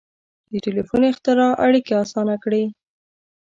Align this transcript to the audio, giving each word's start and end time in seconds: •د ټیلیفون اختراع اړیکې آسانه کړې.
•د 0.49 0.53
ټیلیفون 0.65 1.01
اختراع 1.11 1.51
اړیکې 1.65 1.93
آسانه 2.03 2.35
کړې. 2.43 2.63